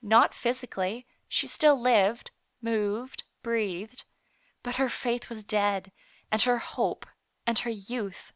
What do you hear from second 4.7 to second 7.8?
her faith was dead, and her hope, and her